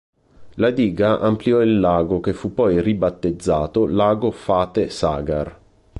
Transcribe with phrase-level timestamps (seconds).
[0.55, 5.59] La diga ampliò il lago che fu poi ribattezzato, lago Fateh Sagar.